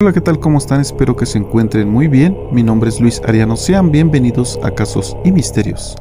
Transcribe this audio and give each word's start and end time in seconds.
Hola, 0.00 0.12
¿qué 0.12 0.20
tal? 0.20 0.38
¿Cómo 0.38 0.58
están? 0.58 0.80
Espero 0.80 1.16
que 1.16 1.26
se 1.26 1.38
encuentren 1.38 1.88
muy 1.90 2.06
bien. 2.06 2.38
Mi 2.52 2.62
nombre 2.62 2.88
es 2.88 3.00
Luis 3.00 3.20
Ariano. 3.26 3.56
Sean 3.56 3.90
bienvenidos 3.90 4.56
a 4.62 4.70
Casos 4.70 5.16
y 5.24 5.32
Misterios. 5.32 5.96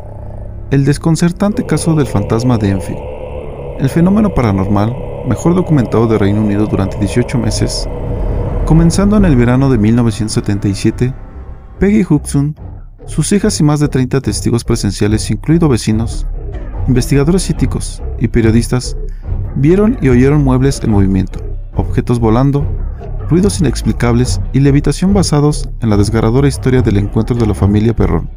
El 0.69 0.85
desconcertante 0.85 1.65
caso 1.65 1.95
del 1.95 2.05
fantasma 2.05 2.59
de 2.59 2.69
Enfield. 2.69 3.01
El 3.79 3.89
fenómeno 3.89 4.35
paranormal, 4.35 4.95
mejor 5.27 5.55
documentado 5.55 6.05
de 6.05 6.19
Reino 6.19 6.41
Unido 6.41 6.67
durante 6.67 6.99
18 6.99 7.39
meses, 7.39 7.89
comenzando 8.67 9.17
en 9.17 9.25
el 9.25 9.35
verano 9.35 9.67
de 9.67 9.79
1977, 9.79 11.15
Peggy 11.79 12.05
Hudson, 12.07 12.55
sus 13.07 13.31
hijas 13.31 13.59
y 13.59 13.63
más 13.63 13.79
de 13.79 13.87
30 13.87 14.21
testigos 14.21 14.63
presenciales, 14.63 15.31
incluidos 15.31 15.71
vecinos, 15.71 16.27
investigadores 16.87 17.47
cíticos 17.47 18.03
y 18.19 18.27
periodistas, 18.27 18.95
vieron 19.55 19.97
y 20.03 20.09
oyeron 20.09 20.43
muebles 20.43 20.83
en 20.83 20.91
movimiento, 20.91 21.39
objetos 21.73 22.19
volando, 22.19 22.63
ruidos 23.29 23.59
inexplicables 23.59 24.41
y 24.53 24.59
levitación 24.59 25.13
basados 25.13 25.69
en 25.81 25.89
la 25.89 25.97
desgarradora 25.97 26.47
historia 26.47 26.81
del 26.81 26.97
encuentro 26.97 27.35
de 27.35 27.45
la 27.45 27.53
familia 27.53 27.95
Perrón, 27.95 28.29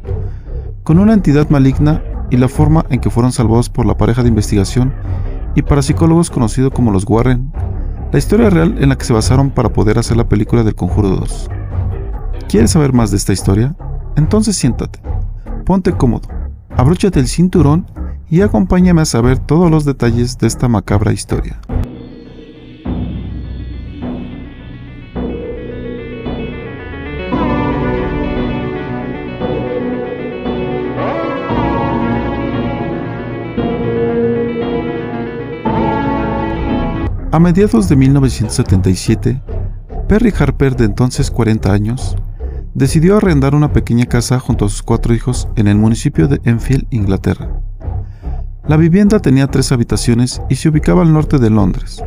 con 0.83 0.99
una 0.99 1.13
entidad 1.13 1.49
maligna 1.49 2.03
y 2.29 2.37
la 2.37 2.49
forma 2.49 2.85
en 2.89 2.99
que 2.99 3.09
fueron 3.09 3.31
salvados 3.31 3.69
por 3.69 3.85
la 3.85 3.97
pareja 3.97 4.21
de 4.23 4.29
investigación 4.29 4.93
y 5.55 5.61
parapsicólogos 5.61 6.29
conocidos 6.29 6.71
como 6.73 6.91
los 6.91 7.05
Warren, 7.07 7.51
la 8.11 8.19
historia 8.19 8.49
real 8.49 8.75
en 8.79 8.89
la 8.89 8.97
que 8.97 9.05
se 9.05 9.13
basaron 9.13 9.51
para 9.51 9.69
poder 9.69 9.97
hacer 9.97 10.17
la 10.17 10.27
película 10.27 10.63
del 10.63 10.75
Conjuro 10.75 11.09
2. 11.09 11.49
¿Quieres 12.49 12.71
saber 12.71 12.93
más 12.93 13.11
de 13.11 13.17
esta 13.17 13.33
historia? 13.33 13.75
Entonces 14.17 14.57
siéntate, 14.57 14.99
ponte 15.65 15.93
cómodo, 15.93 16.27
abróchate 16.75 17.19
el 17.19 17.27
cinturón 17.27 17.85
y 18.29 18.41
acompáñame 18.41 19.01
a 19.01 19.05
saber 19.05 19.39
todos 19.39 19.71
los 19.71 19.85
detalles 19.85 20.37
de 20.37 20.47
esta 20.47 20.67
macabra 20.67 21.13
historia. 21.13 21.59
A 37.33 37.39
mediados 37.39 37.87
de 37.87 37.95
1977, 37.95 39.41
Perry 40.09 40.33
Harper, 40.37 40.75
de 40.75 40.83
entonces 40.83 41.31
40 41.31 41.71
años, 41.71 42.17
decidió 42.73 43.15
arrendar 43.15 43.55
una 43.55 43.71
pequeña 43.71 44.05
casa 44.05 44.37
junto 44.37 44.65
a 44.65 44.69
sus 44.69 44.83
cuatro 44.83 45.13
hijos 45.13 45.47
en 45.55 45.67
el 45.67 45.77
municipio 45.77 46.27
de 46.27 46.41
Enfield, 46.43 46.87
Inglaterra. 46.89 47.61
La 48.67 48.75
vivienda 48.75 49.19
tenía 49.21 49.47
tres 49.47 49.71
habitaciones 49.71 50.41
y 50.49 50.55
se 50.55 50.67
ubicaba 50.67 51.03
al 51.03 51.13
norte 51.13 51.37
de 51.39 51.49
Londres. 51.49 52.03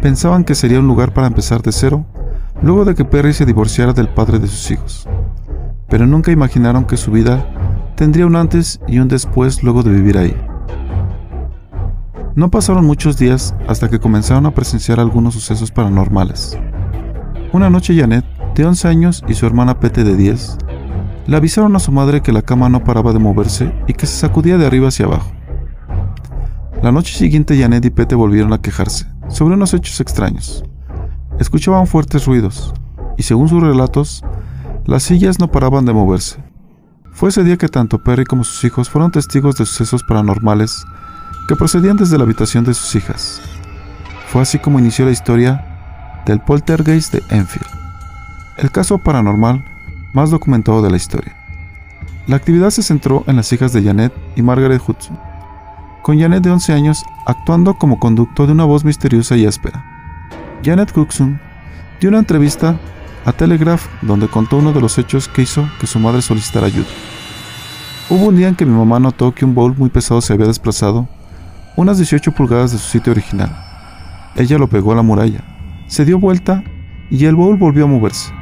Pensaban 0.00 0.42
que 0.42 0.54
sería 0.54 0.80
un 0.80 0.86
lugar 0.86 1.12
para 1.12 1.26
empezar 1.26 1.60
de 1.60 1.72
cero, 1.72 2.06
luego 2.62 2.86
de 2.86 2.94
que 2.94 3.04
Perry 3.04 3.34
se 3.34 3.44
divorciara 3.44 3.92
del 3.92 4.08
padre 4.08 4.38
de 4.38 4.48
sus 4.48 4.70
hijos. 4.70 5.06
Pero 5.90 6.06
nunca 6.06 6.32
imaginaron 6.32 6.86
que 6.86 6.96
su 6.96 7.10
vida 7.10 7.46
tendría 7.94 8.26
un 8.26 8.36
antes 8.36 8.80
y 8.88 9.00
un 9.00 9.08
después 9.08 9.62
luego 9.62 9.82
de 9.82 9.90
vivir 9.90 10.16
ahí. 10.16 10.34
No 12.36 12.50
pasaron 12.50 12.84
muchos 12.84 13.16
días 13.16 13.54
hasta 13.66 13.88
que 13.88 13.98
comenzaron 13.98 14.44
a 14.44 14.50
presenciar 14.50 15.00
algunos 15.00 15.32
sucesos 15.32 15.70
paranormales. 15.70 16.58
Una 17.54 17.70
noche 17.70 17.98
Janet, 17.98 18.26
de 18.54 18.66
11 18.66 18.88
años, 18.88 19.24
y 19.26 19.32
su 19.32 19.46
hermana 19.46 19.80
Pete 19.80 20.04
de 20.04 20.16
10, 20.16 20.58
le 21.28 21.36
avisaron 21.38 21.74
a 21.74 21.78
su 21.78 21.92
madre 21.92 22.20
que 22.20 22.32
la 22.32 22.42
cama 22.42 22.68
no 22.68 22.84
paraba 22.84 23.14
de 23.14 23.18
moverse 23.18 23.74
y 23.86 23.94
que 23.94 24.06
se 24.06 24.18
sacudía 24.18 24.58
de 24.58 24.66
arriba 24.66 24.88
hacia 24.88 25.06
abajo. 25.06 25.32
La 26.82 26.92
noche 26.92 27.14
siguiente 27.14 27.58
Janet 27.58 27.86
y 27.86 27.90
Pete 27.90 28.14
volvieron 28.14 28.52
a 28.52 28.60
quejarse 28.60 29.06
sobre 29.28 29.54
unos 29.54 29.72
hechos 29.72 29.98
extraños. 30.02 30.62
Escuchaban 31.38 31.86
fuertes 31.86 32.26
ruidos 32.26 32.74
y 33.16 33.22
según 33.22 33.48
sus 33.48 33.62
relatos, 33.62 34.22
las 34.84 35.04
sillas 35.04 35.38
no 35.38 35.50
paraban 35.50 35.86
de 35.86 35.94
moverse. 35.94 36.44
Fue 37.12 37.30
ese 37.30 37.44
día 37.44 37.56
que 37.56 37.68
tanto 37.68 38.04
Perry 38.04 38.26
como 38.26 38.44
sus 38.44 38.62
hijos 38.64 38.90
fueron 38.90 39.10
testigos 39.10 39.56
de 39.56 39.64
sucesos 39.64 40.02
paranormales 40.04 40.84
que 41.46 41.56
procedían 41.56 41.96
desde 41.96 42.18
la 42.18 42.24
habitación 42.24 42.64
de 42.64 42.74
sus 42.74 42.94
hijas. 42.94 43.40
Fue 44.28 44.42
así 44.42 44.58
como 44.58 44.78
inició 44.78 45.04
la 45.04 45.12
historia 45.12 46.22
del 46.26 46.40
poltergeist 46.40 47.12
de 47.12 47.22
Enfield, 47.30 47.70
el 48.58 48.70
caso 48.70 48.98
paranormal 48.98 49.64
más 50.12 50.30
documentado 50.30 50.82
de 50.82 50.90
la 50.90 50.96
historia. 50.96 51.36
La 52.26 52.36
actividad 52.36 52.70
se 52.70 52.82
centró 52.82 53.22
en 53.28 53.36
las 53.36 53.52
hijas 53.52 53.72
de 53.72 53.82
Janet 53.82 54.12
y 54.34 54.42
Margaret 54.42 54.82
Hudson, 54.84 55.18
con 56.02 56.18
Janet 56.18 56.42
de 56.42 56.50
11 56.50 56.72
años 56.72 57.04
actuando 57.26 57.74
como 57.74 58.00
conductor 58.00 58.46
de 58.46 58.52
una 58.52 58.64
voz 58.64 58.84
misteriosa 58.84 59.36
y 59.36 59.46
áspera. 59.46 59.84
Janet 60.64 60.96
Hudson 60.96 61.40
dio 62.00 62.08
una 62.08 62.18
entrevista 62.18 62.76
a 63.24 63.32
Telegraph 63.32 63.86
donde 64.02 64.28
contó 64.28 64.56
uno 64.56 64.72
de 64.72 64.80
los 64.80 64.98
hechos 64.98 65.28
que 65.28 65.42
hizo 65.42 65.68
que 65.80 65.86
su 65.86 66.00
madre 66.00 66.22
solicitara 66.22 66.66
ayuda. 66.66 66.88
Hubo 68.08 68.26
un 68.26 68.36
día 68.36 68.48
en 68.48 68.56
que 68.56 68.66
mi 68.66 68.76
mamá 68.76 68.98
notó 68.98 69.34
que 69.34 69.44
un 69.44 69.54
bowl 69.54 69.76
muy 69.76 69.90
pesado 69.90 70.20
se 70.20 70.32
había 70.32 70.46
desplazado 70.46 71.08
unas 71.76 71.98
18 71.98 72.32
pulgadas 72.32 72.72
de 72.72 72.78
su 72.78 72.88
sitio 72.88 73.12
original. 73.12 73.54
Ella 74.34 74.58
lo 74.58 74.68
pegó 74.68 74.92
a 74.92 74.96
la 74.96 75.02
muralla, 75.02 75.44
se 75.86 76.04
dio 76.04 76.18
vuelta 76.18 76.64
y 77.10 77.26
el 77.26 77.36
bowl 77.36 77.56
volvió 77.56 77.84
a 77.84 77.88
moverse, 77.88 78.32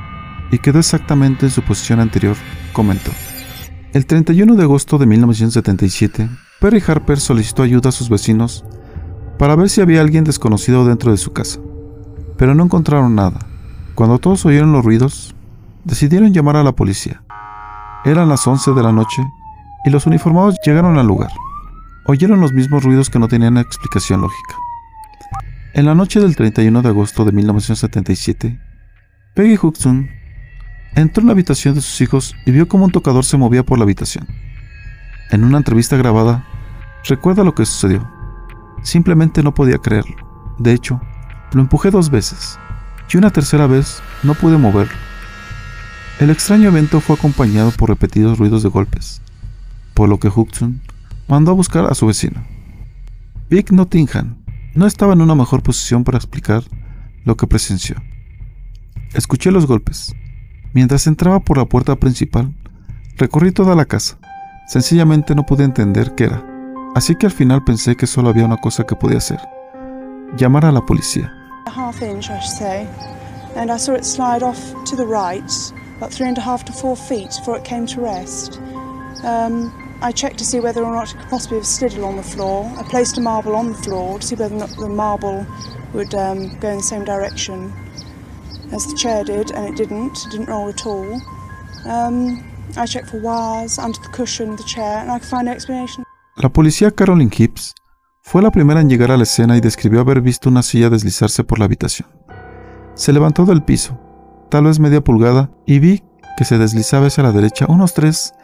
y 0.51 0.59
quedó 0.59 0.79
exactamente 0.79 1.47
en 1.47 1.51
su 1.51 1.63
posición 1.63 2.01
anterior, 2.01 2.37
comentó. 2.73 3.11
El 3.93 4.07
31 4.07 4.55
de 4.55 4.63
agosto 4.63 4.99
de 4.99 5.07
1977, 5.07 6.29
Perry 6.61 6.83
Harper 6.87 7.21
solicitó 7.21 7.63
ayuda 7.63 7.91
a 7.91 7.93
sus 7.93 8.09
vecinos 8.09 8.65
para 9.39 9.57
ver 9.57 9.69
si 9.69 9.81
había 9.81 10.01
alguien 10.01 10.25
desconocido 10.25 10.87
dentro 10.87 11.11
de 11.11 11.19
su 11.19 11.33
casa, 11.33 11.59
pero 12.37 12.55
no 12.55 12.65
encontraron 12.65 13.15
nada. 13.15 13.41
Cuando 13.95 14.19
todos 14.19 14.47
oyeron 14.47 14.73
los 14.73 14.85
ruidos, 14.85 15.35
decidieron 15.85 16.33
llamar 16.33 16.57
a 16.57 16.65
la 16.65 16.73
policía. 16.73 17.23
Eran 18.05 18.29
las 18.29 18.47
11 18.47 18.73
de 18.73 18.83
la 18.83 18.93
noche 18.93 19.23
y 19.85 19.91
los 19.91 20.07
uniformados 20.07 20.57
llegaron 20.65 20.99
al 20.99 21.07
lugar 21.07 21.31
oyeron 22.05 22.41
los 22.41 22.53
mismos 22.53 22.85
ruidos 22.85 23.11
que 23.11 23.19
no 23.19 23.29
tenían 23.29 23.57
explicación 23.57 24.21
lógica. 24.21 24.57
En 25.73 25.87
la 25.87 25.95
noche 25.95 26.21
del 26.21 26.37
31 26.37 26.83
de 26.83 26.89
agosto 26.89 27.25
de 27.25 27.33
1977, 27.33 28.61
Peggy 29.35 29.59
Hudson 29.61 30.09
entró 30.95 31.23
en 31.23 31.27
la 31.27 31.33
habitación 31.33 31.75
de 31.75 31.81
sus 31.81 32.01
hijos 32.01 32.37
y 32.47 32.53
vio 32.53 32.69
cómo 32.69 32.85
un 32.85 32.93
tocador 32.93 33.25
se 33.25 33.37
movía 33.37 33.65
por 33.65 33.79
la 33.79 33.85
habitación. 33.85 34.29
En 35.31 35.43
una 35.43 35.59
entrevista 35.59 35.97
grabada, 35.97 36.47
recuerda 37.09 37.43
lo 37.43 37.55
que 37.55 37.67
sucedió. 37.67 38.09
Simplemente 38.83 39.43
no 39.43 39.55
podía 39.55 39.79
creerlo. 39.79 40.55
De 40.59 40.73
hecho, 40.73 41.01
lo 41.53 41.61
empujé 41.61 41.91
dos 41.91 42.11
veces 42.11 42.59
y 43.13 43.17
una 43.17 43.31
tercera 43.31 43.67
vez 43.67 44.03
no 44.23 44.35
pude 44.35 44.59
moverlo. 44.59 44.95
El 46.21 46.31
extraño 46.31 46.69
evento 46.69 47.01
fue 47.01 47.17
acompañado 47.17 47.73
por 47.73 47.89
repetidos 47.89 48.39
ruidos 48.39 48.63
de 48.63 48.69
golpes, 48.69 49.21
por 49.95 50.09
lo 50.09 50.19
que 50.21 50.29
Hudson 50.29 50.81
mandó 51.29 51.53
a 51.53 51.55
buscar 51.55 51.87
a 51.87 51.95
su 51.95 52.07
vecino. 52.07 52.45
Vic 53.49 53.71
Nottingham 53.71 54.37
no 54.75 54.87
estaba 54.87 55.13
en 55.13 55.21
una 55.21 55.35
mejor 55.35 55.63
posición 55.63 56.05
para 56.05 56.19
explicar 56.19 56.63
lo 57.25 57.37
que 57.37 57.47
presenció. 57.47 57.97
Escuché 59.15 59.51
los 59.51 59.67
golpes. 59.67 60.15
Mientras 60.73 61.07
entraba 61.07 61.41
por 61.41 61.57
la 61.59 61.67
puerta 61.67 61.95
principal, 61.97 62.55
recorrí 63.17 63.53
toda 63.53 63.77
la 63.77 63.85
casa. 63.85 64.19
Sencillamente 64.67 65.35
no 65.35 65.47
pude 65.47 65.65
entender 65.65 66.15
qué 66.17 66.25
era, 66.25 66.45
así 66.95 67.15
que 67.15 67.27
al 67.27 67.33
final 67.33 67.63
pensé 67.65 67.97
que 67.97 68.07
solo 68.07 68.31
había 68.31 68.45
una 68.47 68.57
cosa 68.57 68.85
que 68.85 68.97
podía 68.97 69.19
hacer. 69.19 69.39
Llamar 70.37 70.65
a 70.65 70.73
la 70.73 70.85
policía. 70.85 71.33
a 76.39 76.43
half 76.43 76.65
to. 78.51 78.74
Um, 79.25 79.73
I 80.03 80.13
checked 80.13 80.39
to 80.39 80.45
see 80.45 80.61
whether 80.61 80.85
or 80.85 80.93
not 80.93 81.11
it 81.11 81.19
could 81.19 81.31
possibly 81.31 81.59
have 81.59 81.67
slid 81.67 81.95
along 81.95 82.17
the 82.17 82.23
floor. 82.23 82.71
I 82.77 82.83
placed 82.83 83.17
a 83.17 83.21
marble 83.21 83.57
on 83.57 83.73
the 83.73 83.79
floor 83.79 84.19
to 84.19 84.27
see 84.27 84.35
whether 84.35 84.55
or 84.55 84.59
not 84.59 84.71
the 84.77 84.89
marble 84.89 85.47
would 85.95 86.15
um, 86.15 86.59
go 86.59 86.69
in 86.69 86.77
the 86.79 86.83
same 86.83 87.05
direction 87.05 87.73
as 88.73 88.87
the 88.87 88.97
chair 88.97 89.25
did, 89.25 89.51
and 89.53 89.69
it 89.69 89.77
didn't. 89.77 90.27
It 90.27 90.31
didn't 90.31 90.49
roll 90.49 90.69
at 90.69 90.85
all. 90.87 91.21
Um, 91.87 92.45
I 92.77 92.87
checked 92.87 93.09
for 93.11 93.21
wires 93.21 93.79
under 93.79 93.99
the 94.01 94.09
cushion 94.09 94.57
the 94.57 94.65
chair, 94.65 94.99
and 94.99 95.11
I 95.11 95.19
could 95.19 95.29
find 95.29 95.47
no 95.47 95.53
explanation. 95.53 96.05
La 96.37 96.49
policía 96.49 96.91
Carolyn 96.91 97.31
Hibbs 97.31 97.75
fue 98.21 98.43
la 98.43 98.51
primera 98.51 98.81
en 98.81 98.89
llegar 98.89 99.11
a 99.13 99.17
la 99.17 99.23
escena 99.23 99.57
y 99.57 99.61
describió 99.61 100.01
haber 100.01 100.21
visto 100.21 100.49
una 100.49 100.63
silla 100.63 100.91
deslizarse 100.91 101.45
por 101.45 101.59
la 101.59 101.67
habitación. 101.67 102.09
Se 102.95 103.13
levantó 103.13 103.45
del 103.45 103.63
piso, 103.63 103.99
tal 104.51 104.65
vez 104.65 104.81
media 104.81 105.03
pulgada, 105.03 105.51
y 105.67 105.79
vi 105.79 106.03
que 106.37 106.45
se 106.45 106.59
deslizaba 106.59 107.07
hacia 107.07 107.23
la 107.23 107.33
derecha 107.33 107.67
unos 107.69 107.95
3, 107.95 108.35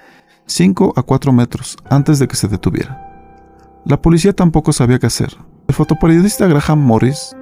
5 0.51 0.95
a 0.97 1.03
4 1.05 1.33
metros 1.33 1.77
antes 1.89 2.19
de 2.19 2.27
que 2.27 2.35
se 2.35 2.49
detuviera. 2.49 3.81
La 3.85 4.03
policía 4.03 4.33
tampoco 4.33 4.73
sabía 4.73 4.99
qué 4.99 5.07
hacer. 5.07 5.37
El 5.69 5.75
fotoperiodista 5.77 6.49
Graham 6.49 6.81
Morris, 6.81 7.37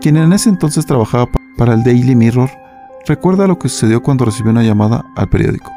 quien 0.00 0.16
en 0.16 0.32
ese 0.32 0.48
entonces 0.48 0.84
trabajaba 0.84 1.28
para 1.56 1.74
el 1.74 1.84
Daily 1.84 2.16
Mirror, 2.16 2.50
recuerda 3.06 3.46
lo 3.46 3.56
que 3.56 3.68
sucedió 3.68 4.02
cuando 4.02 4.24
recibió 4.24 4.50
una 4.50 4.64
llamada 4.64 5.04
al 5.14 5.28
periódico. 5.28 5.70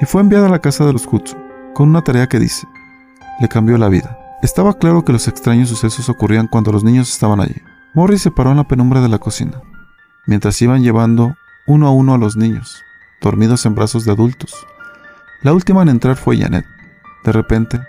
Y 0.00 0.04
fue 0.04 0.20
enviado 0.20 0.46
a 0.46 0.50
la 0.50 0.60
casa 0.60 0.86
de 0.86 0.92
los 0.92 1.08
Hudson, 1.10 1.42
con 1.74 1.88
una 1.88 2.02
tarea 2.02 2.28
que 2.28 2.38
dice, 2.38 2.68
le 3.40 3.48
cambió 3.48 3.76
la 3.76 3.88
vida. 3.88 4.16
Estaba 4.42 4.74
claro 4.74 5.04
que 5.04 5.12
los 5.12 5.26
extraños 5.26 5.70
sucesos 5.70 6.08
ocurrían 6.08 6.46
cuando 6.46 6.70
los 6.70 6.84
niños 6.84 7.12
estaban 7.12 7.40
allí. 7.40 7.56
Morris 7.94 8.22
se 8.22 8.30
paró 8.30 8.52
en 8.52 8.58
la 8.58 8.68
penumbra 8.68 9.00
de 9.00 9.08
la 9.08 9.18
cocina. 9.18 9.60
mientras 10.26 10.62
iban 10.62 10.82
llevando 10.82 11.34
uno 11.66 11.88
a 11.88 11.90
uno 11.90 12.14
a 12.14 12.18
los 12.18 12.36
niños, 12.36 12.80
dormidos 13.20 13.66
en 13.66 13.74
brazos 13.74 14.04
de 14.04 14.12
adultos. 14.12 14.54
La 15.42 15.54
última 15.54 15.80
en 15.80 15.88
entrar 15.88 16.16
fue 16.16 16.36
Janet. 16.36 16.66
De 17.24 17.32
repente, 17.32 17.80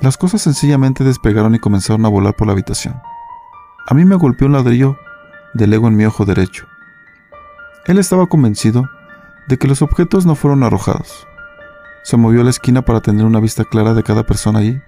las 0.00 0.16
cosas 0.16 0.42
sencillamente 0.42 1.02
despegaron 1.02 1.54
y 1.56 1.58
comenzaron 1.58 2.06
a 2.06 2.08
volar 2.08 2.34
por 2.36 2.46
la 2.46 2.52
habitación. 2.52 3.00
A 3.88 3.94
mí 3.94 4.04
me 4.04 4.14
golpeó 4.14 4.46
un 4.46 4.52
ladrillo 4.52 4.96
de 5.52 5.66
Lego 5.66 5.88
en 5.88 5.96
mi 5.96 6.04
ojo 6.04 6.24
derecho. 6.24 6.68
Él 7.86 7.98
estaba 7.98 8.28
convencido 8.28 8.88
de 9.48 9.58
que 9.58 9.66
los 9.66 9.82
objetos 9.82 10.26
no 10.26 10.36
fueron 10.36 10.62
arrojados. 10.62 11.26
Se 12.04 12.16
movió 12.16 12.42
a 12.42 12.44
la 12.44 12.50
esquina 12.50 12.82
para 12.82 13.00
tener 13.00 13.24
una 13.24 13.40
vista 13.40 13.64
clara 13.64 13.92
de 13.92 14.04
cada 14.04 14.24
persona 14.24 14.60
allí, 14.60 14.80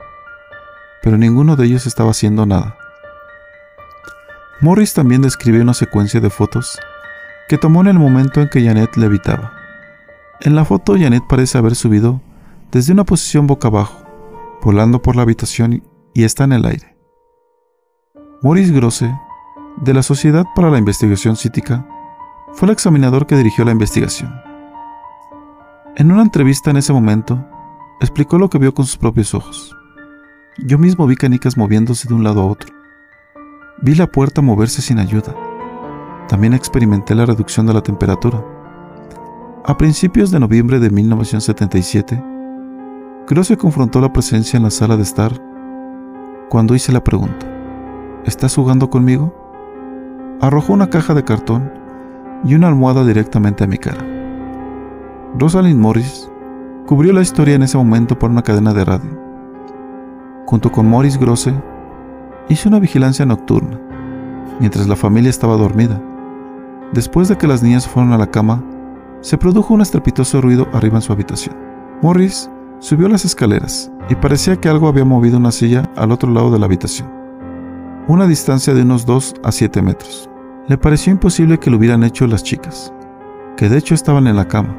pero 1.02 1.16
ninguno 1.16 1.56
de 1.56 1.66
ellos 1.66 1.86
estaba 1.86 2.12
haciendo 2.12 2.46
nada. 2.46 2.76
Morris 4.60 4.94
también 4.94 5.22
describe 5.22 5.60
una 5.60 5.74
secuencia 5.74 6.20
de 6.20 6.30
fotos 6.30 6.78
que 7.48 7.58
tomó 7.58 7.80
en 7.80 7.88
el 7.88 7.98
momento 7.98 8.40
en 8.40 8.48
que 8.48 8.64
Janet 8.64 8.96
levitaba. 8.96 9.57
En 10.40 10.54
la 10.54 10.64
foto 10.64 10.94
Janet 10.96 11.24
parece 11.28 11.58
haber 11.58 11.74
subido 11.74 12.20
desde 12.70 12.92
una 12.92 13.04
posición 13.04 13.48
boca 13.48 13.66
abajo, 13.68 14.04
volando 14.62 15.02
por 15.02 15.16
la 15.16 15.22
habitación 15.22 15.82
y 16.14 16.22
está 16.22 16.44
en 16.44 16.52
el 16.52 16.64
aire. 16.64 16.96
Maurice 18.42 18.72
Grosse, 18.72 19.12
de 19.82 19.94
la 19.94 20.02
Sociedad 20.04 20.44
para 20.54 20.70
la 20.70 20.78
Investigación 20.78 21.34
Cítica, 21.34 21.88
fue 22.52 22.66
el 22.66 22.72
examinador 22.72 23.26
que 23.26 23.36
dirigió 23.36 23.64
la 23.64 23.72
investigación. 23.72 24.32
En 25.96 26.12
una 26.12 26.22
entrevista 26.22 26.70
en 26.70 26.76
ese 26.76 26.92
momento, 26.92 27.44
explicó 28.00 28.38
lo 28.38 28.48
que 28.48 28.58
vio 28.58 28.72
con 28.72 28.86
sus 28.86 28.96
propios 28.96 29.34
ojos. 29.34 29.74
Yo 30.58 30.78
mismo 30.78 31.08
vi 31.08 31.16
canicas 31.16 31.56
moviéndose 31.56 32.06
de 32.06 32.14
un 32.14 32.22
lado 32.22 32.42
a 32.42 32.46
otro. 32.46 32.72
Vi 33.82 33.96
la 33.96 34.06
puerta 34.06 34.40
moverse 34.40 34.82
sin 34.82 35.00
ayuda. 35.00 35.34
También 36.28 36.54
experimenté 36.54 37.16
la 37.16 37.26
reducción 37.26 37.66
de 37.66 37.74
la 37.74 37.82
temperatura. 37.82 38.57
A 39.68 39.76
principios 39.76 40.30
de 40.30 40.40
noviembre 40.40 40.78
de 40.78 40.88
1977, 40.88 42.24
se 43.42 43.56
confrontó 43.58 44.00
la 44.00 44.10
presencia 44.10 44.56
en 44.56 44.62
la 44.62 44.70
sala 44.70 44.96
de 44.96 45.02
estar 45.02 45.30
cuando 46.48 46.74
hice 46.74 46.90
la 46.90 47.04
pregunta, 47.04 47.44
¿estás 48.24 48.54
jugando 48.54 48.88
conmigo? 48.88 49.34
Arrojó 50.40 50.72
una 50.72 50.88
caja 50.88 51.12
de 51.12 51.22
cartón 51.22 51.70
y 52.46 52.54
una 52.54 52.68
almohada 52.68 53.04
directamente 53.04 53.62
a 53.62 53.66
mi 53.66 53.76
cara. 53.76 54.02
Rosalind 55.38 55.78
Morris 55.78 56.30
cubrió 56.86 57.12
la 57.12 57.20
historia 57.20 57.56
en 57.56 57.62
ese 57.62 57.76
momento 57.76 58.18
por 58.18 58.30
una 58.30 58.42
cadena 58.42 58.72
de 58.72 58.86
radio. 58.86 59.20
Junto 60.46 60.72
con 60.72 60.88
Morris 60.88 61.18
Grosse, 61.18 61.52
hizo 62.48 62.70
una 62.70 62.80
vigilancia 62.80 63.26
nocturna, 63.26 63.78
mientras 64.60 64.88
la 64.88 64.96
familia 64.96 65.28
estaba 65.28 65.58
dormida. 65.58 66.00
Después 66.94 67.28
de 67.28 67.36
que 67.36 67.46
las 67.46 67.62
niñas 67.62 67.86
fueron 67.86 68.14
a 68.14 68.18
la 68.18 68.30
cama, 68.30 68.64
se 69.20 69.38
produjo 69.38 69.74
un 69.74 69.80
estrepitoso 69.80 70.40
ruido 70.40 70.68
arriba 70.72 70.96
en 70.96 71.02
su 71.02 71.12
habitación. 71.12 71.56
Morris 72.02 72.50
Subió 72.80 73.08
las 73.08 73.24
escaleras 73.24 73.90
y 74.08 74.14
parecía 74.14 74.54
que 74.54 74.68
algo 74.68 74.86
había 74.86 75.04
movido 75.04 75.36
una 75.36 75.50
silla 75.50 75.90
al 75.96 76.12
otro 76.12 76.30
lado 76.30 76.52
de 76.52 76.60
la 76.60 76.66
habitación, 76.66 77.10
una 78.06 78.28
distancia 78.28 78.72
de 78.72 78.82
unos 78.82 79.04
2 79.04 79.34
a 79.42 79.50
7 79.50 79.82
metros. 79.82 80.30
Le 80.68 80.78
pareció 80.78 81.12
imposible 81.12 81.58
que 81.58 81.70
lo 81.70 81.76
hubieran 81.78 82.04
hecho 82.04 82.28
las 82.28 82.44
chicas, 82.44 82.92
que 83.56 83.68
de 83.68 83.78
hecho 83.78 83.96
estaban 83.96 84.28
en 84.28 84.36
la 84.36 84.46
cama. 84.46 84.76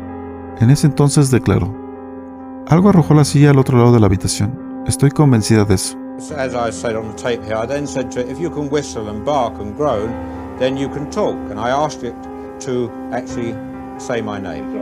En 0.62 0.70
ese 0.70 0.88
entonces 0.88 1.30
declaró, 1.30 1.76
algo 2.70 2.88
arrojó 2.88 3.14
la 3.16 3.26
silla 3.26 3.50
al 3.50 3.60
otro 3.60 3.78
lado 3.78 3.92
de 3.92 4.00
la 4.00 4.06
habitación. 4.06 4.58
Estoy 4.88 5.12
convencida 5.12 5.66
de 5.66 5.76
eso. 5.76 5.98
Then 10.60 10.76
you 10.76 10.90
can 10.90 11.10
talk. 11.10 11.38
And 11.50 11.58
I 11.58 11.70
asked 11.70 12.04
it 12.04 12.14
to 12.66 12.92
actually 13.14 13.56
say 14.00 14.22
my 14.22 14.40
name. 14.40 14.74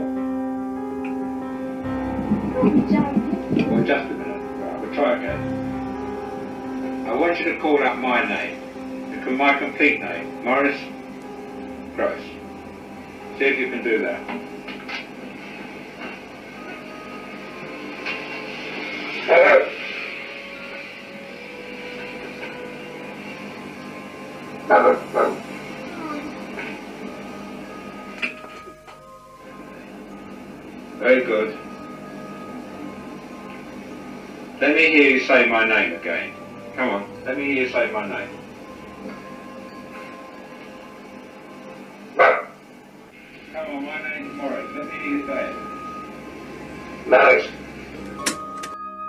Well, 2.54 3.84
just 3.84 4.10
a 4.10 4.14
minute. 4.14 4.80
We'll 4.80 4.94
try 4.94 5.16
again. 5.16 7.06
I 7.08 7.14
want 7.14 7.38
you 7.38 7.52
to 7.52 7.60
call 7.60 7.82
out 7.82 7.98
my 7.98 8.22
name. 8.24 8.58
My 9.36 9.58
complete 9.58 10.00
name. 10.00 10.42
Morris 10.42 10.80
Gross. 11.94 12.22
See 13.38 13.44
if 13.44 13.58
you 13.58 13.68
can 13.70 13.84
do 13.84 13.98
that. 14.00 14.20
Hello. 19.26 19.57
Say 35.28 35.46
my 35.46 35.66
name 35.66 35.94
again. 36.00 36.32
Come 36.74 36.88
on, 36.88 37.02
let 37.26 37.36
me 37.36 37.44
hear 37.44 37.64
you 37.64 37.68
say 37.68 37.92
my 37.92 38.06
name. 38.08 38.30
Come 43.52 43.76
on, 43.76 43.84
my 43.84 43.98
name's 44.08 44.34
Morris. 44.38 44.70
Let 44.74 44.86
me 44.86 44.92
hear 45.02 45.18
you 45.18 45.26
say 45.26 45.50
it. 45.50 45.56
Morris. 47.10 47.44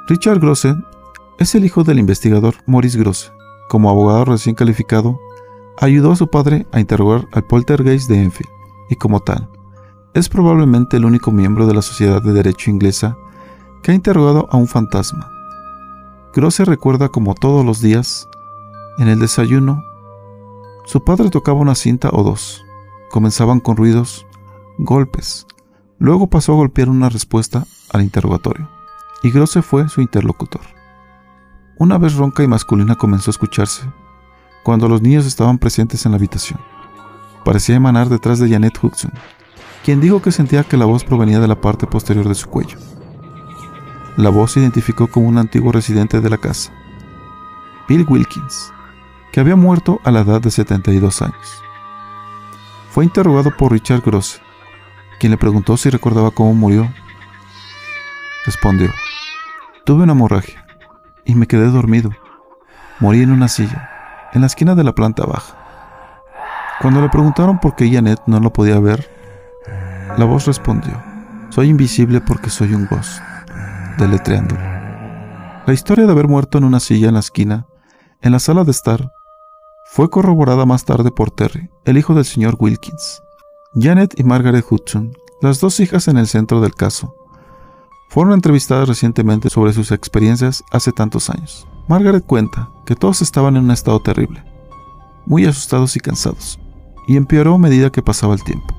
Richard 0.10 0.39
Grosse 0.39 0.75
es 1.39 1.56
el 1.56 1.63
hijo 1.63 1.86
del 1.86 2.00
investigador 2.00 2.56
Morris 2.66 2.98
Grosse. 2.98 3.31
Como 3.69 3.89
abogado 3.89 4.25
recién 4.25 4.56
calificado, 4.56 5.18
ayudó 5.77 6.12
a 6.12 6.18
su 6.18 6.27
padre 6.27 6.66
a 6.74 6.81
interrogar 6.81 7.27
al 7.31 7.45
poltergeist 7.45 8.10
de 8.10 8.24
Enfield 8.24 8.51
y 8.89 8.95
como 8.95 9.21
tal, 9.21 9.48
es 10.13 10.27
probablemente 10.27 10.98
el 10.98 11.06
único 11.06 11.31
miembro 11.31 11.66
de 11.66 11.75
la 11.75 11.83
Sociedad 11.83 12.21
de 12.21 12.33
Derecho 12.33 12.71
Inglesa 12.71 13.16
que 13.83 13.92
ha 13.92 13.95
interrogado 13.95 14.50
a 14.51 14.57
un 14.57 14.68
fantasma. 14.68 15.39
Grosse 16.34 16.64
recuerda 16.64 17.10
como 17.10 17.34
todos 17.34 17.66
los 17.66 17.81
días, 17.81 18.28
en 19.00 19.08
el 19.08 19.20
desayuno, 19.20 19.84
su 20.86 21.04
padre 21.04 21.30
tocaba 21.30 21.60
una 21.60 21.74
cinta 21.74 22.10
o 22.12 22.24
dos. 22.24 22.64
Comenzaban 23.10 23.60
con 23.60 23.78
ruidos, 23.78 24.28
golpes. 24.78 25.48
Luego 25.98 26.28
pasó 26.28 26.54
a 26.54 26.56
golpear 26.56 26.90
una 26.90 27.10
respuesta 27.10 27.66
al 27.92 28.04
interrogatorio. 28.04 28.70
Y 29.24 29.31
Grosse 29.31 29.62
fue 29.64 29.90
su 29.90 30.02
interlocutor. 30.02 30.62
Una 31.80 31.98
vez 31.98 32.14
ronca 32.16 32.44
y 32.44 32.48
masculina 32.48 32.96
comenzó 32.96 33.30
a 33.30 33.34
escucharse, 33.34 33.84
cuando 34.64 34.88
los 34.88 35.02
niños 35.02 35.26
estaban 35.26 35.58
presentes 35.58 36.06
en 36.06 36.12
la 36.12 36.18
habitación. 36.18 36.60
Parecía 37.44 37.76
emanar 37.76 38.10
detrás 38.10 38.38
de 38.38 38.50
Janet 38.50 38.78
Hudson, 38.84 39.14
quien 39.84 40.00
dijo 40.02 40.22
que 40.22 40.31
sentía 40.31 40.64
que 40.64 40.78
la 40.78 40.86
voz 40.86 41.04
provenía 41.04 41.40
de 41.40 41.48
la 41.48 41.59
parte 41.59 41.88
posterior 41.88 42.28
de 42.28 42.36
su 42.36 42.48
cuello. 42.50 42.78
La 44.19 44.30
voz 44.30 44.52
se 44.52 44.59
identificó 44.59 45.07
como 45.07 45.30
un 45.30 45.38
antiguo 45.38 45.71
residente 45.71 46.19
de 46.19 46.30
la 46.30 46.38
casa, 46.38 46.73
Bill 47.88 48.06
Wilkins, 48.06 48.73
que 49.31 49.40
había 49.40 49.56
muerto 49.56 50.02
a 50.04 50.11
la 50.11 50.19
edad 50.19 50.42
de 50.42 50.52
72 50.52 51.21
años. 51.21 51.64
Fue 52.90 53.06
interrogado 53.06 53.56
por 53.56 53.71
Richard 53.71 54.02
Gross, 54.02 54.42
quien 55.21 55.31
le 55.31 55.38
preguntó 55.38 55.78
si 55.78 55.90
recordaba 55.90 56.31
cómo 56.31 56.54
murió. 56.54 56.92
Respondió, 58.45 58.90
tuve 59.85 60.04
una 60.04 60.11
hemorragia 60.11 60.66
y 61.23 61.35
me 61.35 61.47
quedé 61.47 61.68
dormido. 61.68 62.11
Morí 62.99 63.21
en 63.21 63.31
una 63.31 63.47
silla, 63.47 63.90
en 64.33 64.42
la 64.42 64.47
esquina 64.47 64.76
de 64.76 64.83
la 64.83 64.94
planta 64.94 65.26
baja. 65.26 65.56
Cuando 66.81 67.02
le 67.02 67.07
preguntaron 67.07 67.57
por 67.57 67.78
qué 67.78 67.90
Janet 67.90 68.19
no 68.26 68.42
lo 68.42 68.52
podía 68.52 68.81
ver, 68.81 69.09
la 70.18 70.26
voz 70.26 70.45
respondió, 70.45 71.02
soy 71.52 71.69
invisible 71.69 72.19
porque 72.19 72.49
soy 72.49 72.73
un 72.73 72.85
ghost 72.85 73.21
deletreando. 74.00 74.56
La 75.68 75.74
historia 75.74 76.06
de 76.06 76.12
haber 76.12 76.28
muerto 76.28 76.58
en 76.58 76.64
una 76.64 76.80
silla 76.80 77.10
en 77.10 77.14
la 77.14 77.20
esquina, 77.20 77.68
en 78.22 78.32
la 78.32 78.40
sala 78.40 78.64
de 78.64 78.72
estar, 78.72 79.12
fue 79.92 80.10
corroborada 80.10 80.66
más 80.66 80.86
tarde 80.86 81.12
por 81.12 81.32
Terry, 81.32 81.70
el 81.86 81.98
hijo 81.98 82.14
del 82.14 82.26
señor 82.26 82.56
Wilkins. 82.60 83.22
Janet 83.76 84.20
y 84.20 84.24
Margaret 84.24 84.66
Hudson, 84.68 85.12
las 85.42 85.60
dos 85.60 85.80
hijas 85.80 86.08
en 86.08 86.18
el 86.18 86.28
centro 86.28 86.62
del 86.62 86.74
caso, 86.74 87.16
fueron 88.10 88.34
entrevistadas 88.34 88.88
recientemente 88.88 89.50
sobre 89.50 89.74
sus 89.74 89.92
experiencias 89.92 90.64
hace 90.72 90.92
tantos 90.92 91.30
años. 91.30 91.68
Margaret 91.88 92.26
cuenta 92.26 92.70
que 92.86 92.96
todos 92.96 93.22
estaban 93.22 93.56
en 93.56 93.66
un 93.66 93.72
estado 93.72 94.00
terrible, 94.02 94.44
muy 95.26 95.46
asustados 95.46 95.96
y 95.96 96.00
cansados, 96.00 96.60
y 97.08 97.18
empeoró 97.18 97.56
a 97.56 97.60
medida 97.60 97.92
que 97.92 98.02
pasaba 98.02 98.34
el 98.34 98.44
tiempo. 98.44 98.76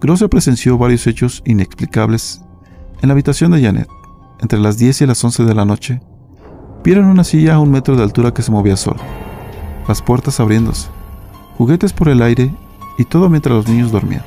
Grosse 0.00 0.28
presenció 0.28 0.76
varios 0.78 1.06
hechos 1.06 1.42
inexplicables 1.44 2.43
en 3.04 3.08
la 3.08 3.12
habitación 3.12 3.50
de 3.50 3.60
Janet, 3.60 3.86
entre 4.40 4.58
las 4.58 4.78
10 4.78 5.02
y 5.02 5.06
las 5.06 5.22
11 5.22 5.44
de 5.44 5.54
la 5.54 5.66
noche, 5.66 6.00
vieron 6.82 7.04
una 7.04 7.22
silla 7.22 7.56
a 7.56 7.58
un 7.58 7.70
metro 7.70 7.96
de 7.96 8.02
altura 8.02 8.32
que 8.32 8.40
se 8.40 8.50
movía 8.50 8.78
sola, 8.78 9.02
las 9.86 10.00
puertas 10.00 10.40
abriéndose, 10.40 10.88
juguetes 11.58 11.92
por 11.92 12.08
el 12.08 12.22
aire 12.22 12.50
y 12.96 13.04
todo 13.04 13.28
mientras 13.28 13.54
los 13.56 13.68
niños 13.68 13.92
dormían. 13.92 14.22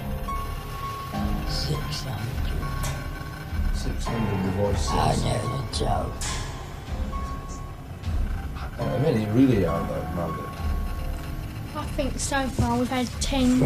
think 11.95 12.19
so 12.19 12.47
far 12.49 12.77
we've 12.77 12.89
had 12.89 13.07
10 13.21 13.59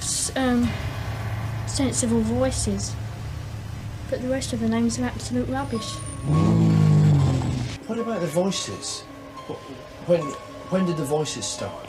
s- 0.00 0.32
um, 0.36 0.68
sensible 1.66 2.22
voices. 2.22 2.96
But 4.12 4.20
the 4.20 4.28
rest 4.28 4.52
of 4.52 4.60
the 4.60 4.68
names 4.68 4.98
are 4.98 5.04
absolute 5.06 5.48
rubbish. 5.48 5.94
What 7.86 7.98
about 7.98 8.20
the 8.20 8.26
voices? 8.26 9.00
When 10.04 10.20
when 10.68 10.84
did 10.84 10.98
the 10.98 11.04
voices 11.04 11.46
start? 11.46 11.86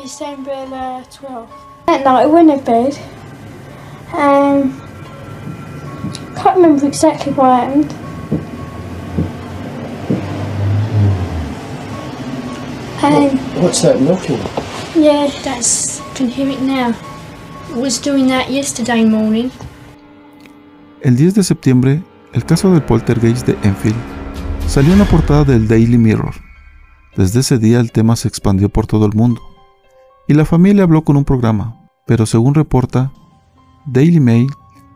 December 0.00 0.52
uh, 0.52 1.02
12th. 1.10 1.50
At 1.88 2.04
night 2.04 2.22
I 2.22 2.26
went 2.26 2.50
to 2.56 2.64
bed. 2.64 2.96
Um, 4.12 4.78
can't 6.36 6.56
remember 6.58 6.86
exactly 6.86 7.32
what 7.32 7.50
happened. 7.50 7.92
And 13.02 13.40
What's 13.60 13.82
that 13.82 14.00
knocking? 14.00 14.38
yeah, 14.94 15.26
that's 15.42 16.00
can 16.14 16.28
hear 16.28 16.48
it 16.48 16.60
now. 16.62 16.96
Was 17.74 17.98
doing 17.98 18.28
that 18.28 18.52
yesterday 18.52 19.02
morning. 19.04 19.50
El 21.02 21.16
10 21.16 21.34
de 21.34 21.42
septiembre, 21.42 22.00
el 22.32 22.44
caso 22.44 22.70
del 22.70 22.84
poltergeist 22.84 23.44
de 23.44 23.58
Enfield 23.68 23.96
salió 24.68 24.92
en 24.92 25.00
la 25.00 25.04
portada 25.04 25.42
del 25.42 25.66
Daily 25.66 25.98
Mirror. 25.98 26.32
Desde 27.16 27.40
ese 27.40 27.58
día 27.58 27.80
el 27.80 27.90
tema 27.90 28.14
se 28.14 28.28
expandió 28.28 28.68
por 28.68 28.86
todo 28.86 29.04
el 29.06 29.12
mundo, 29.12 29.42
y 30.28 30.34
la 30.34 30.44
familia 30.44 30.84
habló 30.84 31.02
con 31.02 31.16
un 31.16 31.24
programa, 31.24 31.88
pero 32.06 32.24
según 32.24 32.54
reporta 32.54 33.12
Daily 33.84 34.20
Mail, 34.20 34.48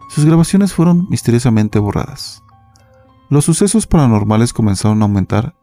sus 0.08 0.24
grabaciones 0.24 0.72
fueron 0.72 1.08
misteriosamente 1.10 1.80
borradas. 1.80 2.40
Los 3.28 3.44
sucesos 3.44 3.88
paranormales 3.88 4.52
comenzaron 4.52 5.02
a 5.02 5.06
aumentar 5.06 5.56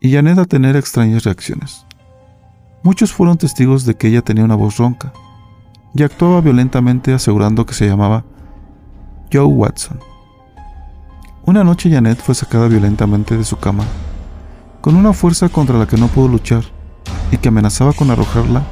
y 0.00 0.12
Janet 0.12 0.38
a 0.38 0.44
tener 0.44 0.74
extrañas 0.74 1.22
reacciones. 1.22 1.86
Muchos 2.82 3.12
fueron 3.12 3.38
testigos 3.38 3.84
de 3.84 3.94
que 3.94 4.08
ella 4.08 4.22
tenía 4.22 4.44
una 4.44 4.56
voz 4.56 4.78
ronca 4.78 5.12
y 5.94 6.02
actuaba 6.02 6.40
violentamente 6.40 7.12
asegurando 7.12 7.64
que 7.64 7.74
se 7.74 7.86
llamaba 7.86 8.24
Joe 9.32 9.44
Watson. 9.44 9.98
Una 11.46 11.64
noche 11.64 11.90
Janet 11.90 12.20
fue 12.20 12.34
sacada 12.34 12.68
violentamente 12.68 13.36
de 13.36 13.44
su 13.44 13.56
cama, 13.56 13.84
con 14.80 14.94
una 14.94 15.12
fuerza 15.14 15.48
contra 15.48 15.78
la 15.78 15.86
que 15.86 15.96
no 15.96 16.08
pudo 16.08 16.28
luchar 16.28 16.64
y 17.30 17.38
que 17.38 17.48
amenazaba 17.48 17.94
con 17.94 18.10
arrojarla 18.10 18.62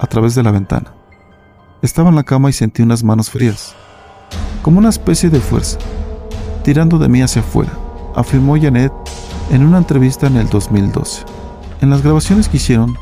a 0.00 0.06
través 0.08 0.34
de 0.34 0.42
la 0.42 0.50
ventana. 0.50 0.92
Estaba 1.82 2.08
en 2.08 2.16
la 2.16 2.24
cama 2.24 2.50
y 2.50 2.52
sentí 2.52 2.82
unas 2.82 3.04
manos 3.04 3.30
frías, 3.30 3.74
como 4.62 4.78
una 4.78 4.88
especie 4.88 5.30
de 5.30 5.40
fuerza, 5.40 5.78
tirando 6.64 6.98
de 6.98 7.08
mí 7.08 7.22
hacia 7.22 7.42
afuera, 7.42 7.72
afirmó 8.16 8.60
Janet 8.60 8.92
en 9.50 9.64
una 9.64 9.78
entrevista 9.78 10.26
en 10.26 10.36
el 10.36 10.48
2012. 10.48 11.24
En 11.80 11.90
las 11.90 12.02
grabaciones 12.02 12.48
que 12.48 12.56
hicieron, 12.56 12.96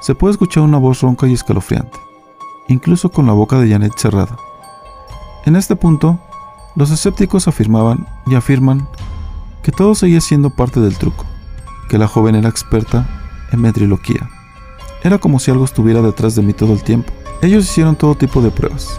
se 0.00 0.14
puede 0.14 0.32
escuchar 0.32 0.64
una 0.64 0.78
voz 0.78 1.00
ronca 1.00 1.26
y 1.28 1.32
escalofriante, 1.32 1.98
incluso 2.68 3.10
con 3.10 3.26
la 3.26 3.32
boca 3.32 3.58
de 3.58 3.70
Janet 3.70 3.92
cerrada. 3.96 4.36
En 5.46 5.56
este 5.56 5.76
punto, 5.76 6.18
los 6.74 6.90
escépticos 6.90 7.48
afirmaban 7.48 8.06
y 8.26 8.34
afirman 8.34 8.88
que 9.62 9.72
todo 9.72 9.94
seguía 9.94 10.22
siendo 10.22 10.48
parte 10.48 10.80
del 10.80 10.96
truco, 10.96 11.26
que 11.88 11.98
la 11.98 12.08
joven 12.08 12.34
era 12.34 12.48
experta 12.48 13.06
en 13.52 13.60
ventriloquía. 13.60 14.30
Era 15.02 15.18
como 15.18 15.38
si 15.38 15.50
algo 15.50 15.66
estuviera 15.66 16.00
detrás 16.00 16.34
de 16.34 16.42
mí 16.42 16.54
todo 16.54 16.72
el 16.72 16.82
tiempo. 16.82 17.12
Ellos 17.42 17.64
hicieron 17.64 17.94
todo 17.94 18.14
tipo 18.14 18.40
de 18.40 18.50
pruebas. 18.50 18.98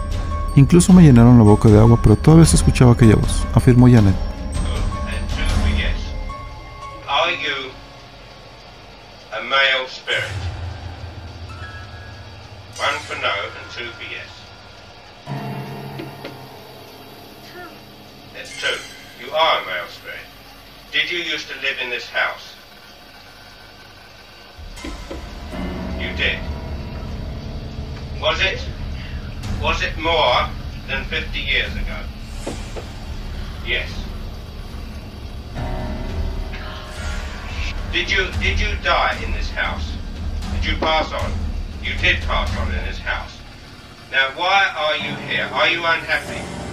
Incluso 0.54 0.92
me 0.92 1.02
llenaron 1.02 1.36
la 1.36 1.42
boca 1.42 1.68
de 1.68 1.80
agua, 1.80 1.98
pero 2.00 2.14
todavía 2.14 2.46
se 2.46 2.56
escuchaba 2.56 2.92
aquella 2.92 3.16
voz, 3.16 3.44
afirmó 3.52 3.88
Janet. 3.88 4.14
One 12.78 12.98
for 13.08 13.16
no 13.16 13.32
and 13.32 13.70
two 13.72 13.90
for 13.96 14.04
yes. 14.04 14.25
Are 19.36 19.66
male. 19.66 19.86
Did 20.92 21.10
you 21.10 21.18
used 21.18 21.48
to 21.48 21.54
live 21.60 21.76
in 21.82 21.90
this 21.90 22.08
house? 22.08 22.54
You 26.00 26.10
did. 26.16 26.38
Was 28.18 28.40
it? 28.40 28.66
Was 29.60 29.82
it 29.82 29.98
more 29.98 30.48
than 30.88 31.04
50 31.04 31.38
years 31.38 31.70
ago? 31.74 32.00
Yes. 33.66 33.90
Did 37.92 38.10
you 38.10 38.30
did 38.40 38.58
you 38.58 38.74
die 38.82 39.20
in 39.22 39.32
this 39.32 39.50
house? 39.50 39.92
Did 40.54 40.64
you 40.64 40.76
pass 40.78 41.12
on? 41.12 41.32
You 41.82 41.94
did 42.00 42.22
pass 42.22 42.56
on 42.56 42.68
in 42.68 42.84
this 42.86 42.98
house. 42.98 43.36
Now 44.10 44.30
why 44.34 44.72
are 44.76 44.96
you 44.96 45.14
here? 45.26 45.44
Are 45.52 45.68
you 45.68 45.84
unhappy? 45.84 46.65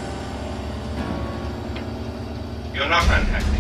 You're 2.73 2.89
not 2.89 3.03
unhappy. 3.03 3.59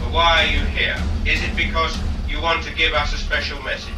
But 0.00 0.12
why 0.12 0.40
are 0.40 0.46
you 0.46 0.64
here? 0.74 0.96
Is 1.26 1.42
it 1.42 1.54
because 1.54 1.94
you 2.26 2.40
want 2.40 2.64
to 2.64 2.70
give 2.74 2.94
us 2.94 3.12
a 3.12 3.18
special 3.18 3.62
message? 3.62 3.92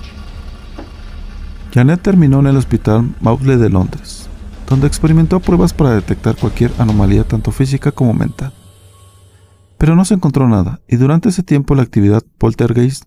Janet 1.73 2.03
terminó 2.03 2.41
en 2.41 2.49
el 2.49 2.57
hospital 2.57 3.14
Maudsley 3.21 3.57
de 3.57 3.69
Londres, 3.69 4.29
donde 4.69 4.88
experimentó 4.88 5.38
pruebas 5.38 5.73
para 5.73 5.91
detectar 5.91 6.35
cualquier 6.35 6.73
anomalía 6.79 7.23
tanto 7.23 7.53
física 7.53 7.93
como 7.93 8.12
mental. 8.12 8.53
Pero 9.79 9.95
no 9.95 10.05
se 10.05 10.14
encontró 10.14 10.49
nada, 10.49 10.81
y 10.88 10.97
durante 10.97 11.29
ese 11.29 11.45
tiempo 11.45 11.76
la 11.76 11.83
actividad 11.83 12.23
poltergeist 12.38 13.05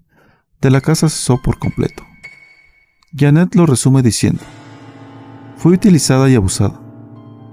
de 0.61 0.71
la 0.71 0.79
casa 0.79 1.09
cesó 1.09 1.41
por 1.41 1.59
completo. 1.59 2.03
Janet 3.13 3.53
lo 3.55 3.65
resume 3.65 4.01
diciendo, 4.01 4.43
fui 5.57 5.73
utilizada 5.73 6.29
y 6.29 6.35
abusada. 6.35 6.79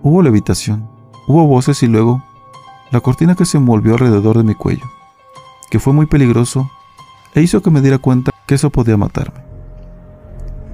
Hubo 0.02 0.22
levitación, 0.22 0.88
hubo 1.26 1.46
voces 1.46 1.82
y 1.82 1.86
luego 1.86 2.24
la 2.94 3.00
cortina 3.00 3.34
que 3.34 3.44
se 3.44 3.56
envolvió 3.56 3.94
alrededor 3.94 4.38
de 4.38 4.44
mi 4.44 4.54
cuello, 4.54 4.84
que 5.68 5.80
fue 5.80 5.92
muy 5.92 6.06
peligroso 6.06 6.70
e 7.34 7.42
hizo 7.42 7.60
que 7.60 7.72
me 7.72 7.80
diera 7.80 7.98
cuenta 7.98 8.30
que 8.46 8.54
eso 8.54 8.70
podía 8.70 8.96
matarme. 8.96 9.40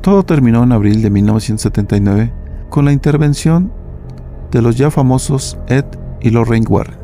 Todo 0.03 0.23
terminó 0.23 0.63
en 0.63 0.73
abril 0.73 1.01
de 1.01 1.09
1979 1.09 2.31
con 2.69 2.85
la 2.85 2.93
intervención 2.93 3.73
de 4.51 4.61
los 4.61 4.77
ya 4.77 4.91
famosos 4.91 5.57
Ed 5.67 5.87
y 6.21 6.29
Lorraine 6.29 6.67
Warren, 6.69 6.99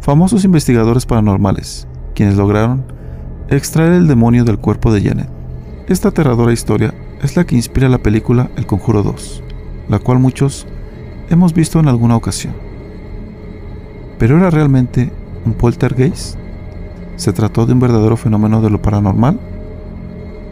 famosos 0.00 0.46
investigadores 0.46 1.04
paranormales, 1.04 1.86
quienes 2.14 2.38
lograron 2.38 2.86
extraer 3.50 3.92
el 3.92 4.08
demonio 4.08 4.44
del 4.44 4.58
cuerpo 4.58 4.90
de 4.90 5.02
Janet. 5.02 5.28
Esta 5.86 6.08
aterradora 6.08 6.54
historia 6.54 6.94
es 7.20 7.36
la 7.36 7.44
que 7.44 7.56
inspira 7.56 7.90
la 7.90 7.98
película 7.98 8.50
El 8.56 8.66
Conjuro 8.66 9.02
2, 9.02 9.42
la 9.90 9.98
cual 9.98 10.18
muchos 10.18 10.66
hemos 11.28 11.52
visto 11.52 11.78
en 11.78 11.88
alguna 11.88 12.16
ocasión. 12.16 12.69
¿Pero 14.20 14.36
era 14.36 14.50
realmente 14.50 15.10
un 15.46 15.54
poltergeist? 15.54 16.36
¿Se 17.16 17.32
trató 17.32 17.64
de 17.64 17.72
un 17.72 17.80
verdadero 17.80 18.18
fenómeno 18.18 18.60
de 18.60 18.68
lo 18.68 18.82
paranormal? 18.82 19.40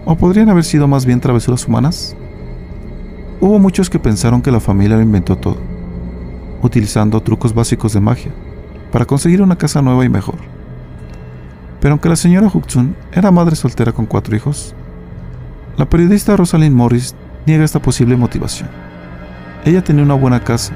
¿O 0.06 0.16
podrían 0.16 0.48
haber 0.48 0.64
sido 0.64 0.88
más 0.88 1.04
bien 1.04 1.20
travesuras 1.20 1.68
humanas? 1.68 2.16
Hubo 3.42 3.58
muchos 3.58 3.90
que 3.90 3.98
pensaron 3.98 4.40
que 4.40 4.50
la 4.50 4.58
familia 4.58 4.96
lo 4.96 5.02
inventó 5.02 5.36
todo, 5.36 5.58
utilizando 6.62 7.20
trucos 7.20 7.52
básicos 7.52 7.92
de 7.92 8.00
magia, 8.00 8.32
para 8.90 9.04
conseguir 9.04 9.42
una 9.42 9.58
casa 9.58 9.82
nueva 9.82 10.02
y 10.06 10.08
mejor. 10.08 10.38
Pero 11.78 11.92
aunque 11.92 12.08
la 12.08 12.16
señora 12.16 12.50
Huxun 12.52 12.96
era 13.12 13.30
madre 13.30 13.54
soltera 13.54 13.92
con 13.92 14.06
cuatro 14.06 14.34
hijos, 14.34 14.74
la 15.76 15.86
periodista 15.86 16.38
Rosalind 16.38 16.74
Morris 16.74 17.14
niega 17.44 17.64
esta 17.64 17.82
posible 17.82 18.16
motivación. 18.16 18.70
Ella 19.66 19.84
tenía 19.84 20.04
una 20.04 20.14
buena 20.14 20.42
casa, 20.42 20.72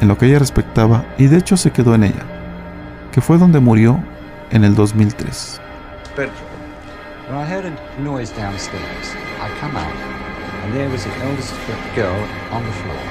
en 0.00 0.08
lo 0.08 0.16
que 0.18 0.26
ella 0.26 0.38
respectaba, 0.38 1.04
y 1.18 1.26
de 1.26 1.38
hecho 1.38 1.56
se 1.56 1.70
quedó 1.70 1.94
en 1.94 2.04
ella, 2.04 2.24
que 3.12 3.20
fue 3.20 3.38
donde 3.38 3.60
murió 3.60 3.98
en 4.50 4.64
el 4.64 4.74
2003. 4.74 5.60
When 6.16 6.30
I 7.36 7.44
heard 7.44 7.64
a 7.64 8.00
noise 8.00 8.32
downstairs, 8.36 9.14
I 9.40 9.48
come 9.60 9.76
out, 9.76 9.96
and 10.64 10.72
there 10.72 10.88
was 10.88 11.04
the 11.04 11.10
eldest 11.24 11.54
girl 11.94 12.16
on 12.52 12.62
the 12.64 12.72
floor. 12.72 13.02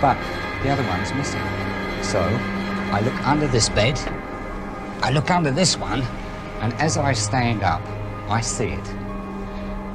But 0.00 0.16
the 0.62 0.70
other 0.70 0.84
one's 0.88 1.12
missing. 1.14 1.42
So 2.02 2.20
I 2.92 3.00
look 3.00 3.26
under 3.26 3.48
this 3.48 3.68
bed. 3.70 3.98
I 5.02 5.10
look 5.10 5.30
under 5.30 5.50
this 5.50 5.76
one. 5.76 6.04
and 6.64 6.72
as 6.80 6.96
I 6.96 7.12
stand 7.12 7.62
up, 7.62 7.82
I 8.28 8.40
see 8.40 8.68
it. 8.68 8.94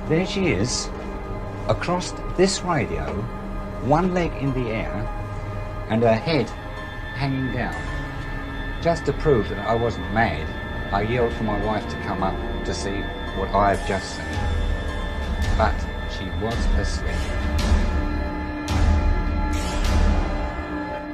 There 0.08 0.26
she 0.26 0.50
is, 0.50 0.88
across 1.68 2.14
this 2.38 2.62
radio, 2.62 3.06
one 3.86 4.14
leg 4.14 4.32
in 4.40 4.54
the 4.54 4.70
air, 4.70 4.94
and 5.90 6.04
her 6.04 6.16
head 6.16 6.48
hanging 7.16 7.52
down. 7.54 7.76
Just 8.82 9.06
to 9.06 9.14
prove 9.14 9.50
that 9.50 9.60
I 9.68 9.76
wasn't 9.76 10.12
mad, 10.14 10.48
I 10.92 11.02
yelled 11.02 11.34
for 11.34 11.44
my 11.44 11.60
wife 11.66 11.88
to 11.90 11.96
come 12.08 12.24
up 12.24 12.36
to 12.66 12.74
see 12.74 13.04
what 13.38 13.50
I 13.54 13.76
have 13.76 13.88
just 13.88 14.16
seen. 14.16 14.26
But 15.58 15.76
she 16.10 16.26
was 16.42 16.56
asleep. 16.80 17.16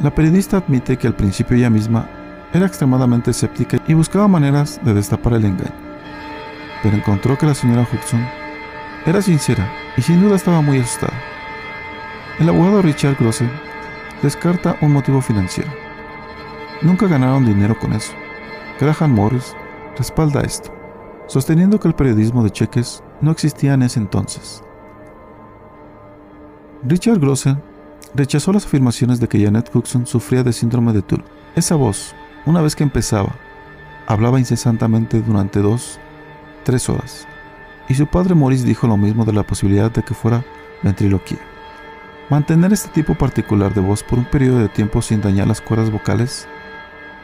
La 0.02 0.12
periodista 0.14 0.58
admite 0.58 0.98
que 0.98 1.08
al 1.08 1.16
principio 1.16 1.58
ella 1.58 1.70
misma 1.70 2.08
era 2.54 2.66
extremadamente 2.66 3.32
escéptica 3.32 3.78
y 3.88 3.94
buscaba 3.94 4.28
maneras 4.28 4.80
de 4.84 4.94
destapar 4.94 5.34
el 5.34 5.46
engaño, 5.46 5.74
pero 6.84 6.96
encontró 6.96 7.38
que 7.38 7.46
la 7.46 7.56
señora 7.56 7.88
Hudson 7.92 8.26
Era 9.06 9.22
sincera 9.22 9.72
y 9.98 10.02
sin 10.02 10.22
duda 10.22 10.36
estaba 10.36 10.62
muy 10.62 10.80
asustada. 10.80 11.14
El 12.40 12.50
abogado 12.50 12.82
Richard 12.82 13.18
Grosse 13.20 13.48
descarta 14.22 14.78
un 14.82 14.94
motivo 14.94 15.22
financiero. 15.22 15.72
Nunca 16.82 17.08
ganaron 17.08 17.46
dinero 17.46 17.78
con 17.80 17.94
eso. 17.94 18.14
Graham 18.80 19.14
Morris 19.14 19.56
respalda 19.98 20.42
esto, 20.42 20.74
sosteniendo 21.28 21.80
que 21.80 21.88
el 21.88 21.96
periodismo 21.96 22.44
de 22.44 22.52
cheques 22.52 23.04
no 23.22 23.32
existía 23.32 23.74
en 23.74 23.84
ese 23.84 24.00
entonces. 24.00 24.64
Richard 26.84 27.20
Grosse 27.20 27.58
rechazó 28.14 28.54
las 28.54 28.66
afirmaciones 28.66 29.20
de 29.20 29.28
que 29.28 29.44
Janet 29.44 29.72
Cookson 29.72 30.06
sufría 30.06 30.44
de 30.44 30.54
síndrome 30.54 30.94
de 30.94 31.02
Tull. 31.02 31.24
Esa 31.56 31.76
voz, 31.76 32.14
una 32.46 32.62
vez 32.62 32.76
que 32.76 32.84
empezaba, 32.84 33.36
hablaba 34.08 34.40
incesantemente 34.40 35.22
durante 35.22 35.62
dos, 35.62 36.00
tres 36.64 36.90
horas. 36.90 37.28
Y 37.88 37.96
su 37.96 38.08
padre 38.08 38.36
Morris 38.36 38.66
dijo 38.66 38.88
lo 38.88 38.98
mismo 38.98 39.26
de 39.26 39.34
la 39.34 39.44
posibilidad 39.44 39.92
de 39.92 40.04
que 40.04 40.14
fuera 40.14 40.44
ventriloquía. 40.84 41.55
Mantener 42.30 42.74
este 42.74 42.90
tipo 42.90 43.14
particular 43.14 43.74
de 43.76 43.82
voz 43.82 44.02
por 44.02 44.18
un 44.18 44.26
periodo 44.26 44.58
de 44.58 44.70
tiempo 44.70 45.02
sin 45.04 45.22
dañar 45.22 45.48
las 45.48 45.62
cuerdas 45.62 45.92
vocales 45.92 46.48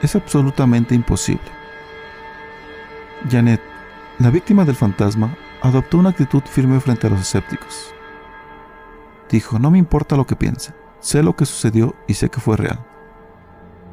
es 0.04 0.16
absolutamente 0.16 0.94
imposible. 0.94 1.42
Janet, 3.30 3.62
la 4.20 4.30
víctima 4.30 4.64
del 4.64 4.76
fantasma, 4.76 5.36
adoptó 5.64 5.98
una 5.98 6.10
actitud 6.10 6.44
firme 6.44 6.80
frente 6.80 7.08
a 7.08 7.10
los 7.10 7.22
escépticos. 7.22 7.94
Dijo, 9.30 9.58
no 9.58 9.72
me 9.72 9.80
importa 9.80 10.16
lo 10.16 10.28
que 10.28 10.36
piensen, 10.36 10.76
sé 11.00 11.24
lo 11.24 11.36
que 11.36 11.46
sucedió 11.46 11.96
y 12.08 12.14
sé 12.14 12.30
que 12.30 12.40
fue 12.40 12.58
real. 12.58 12.80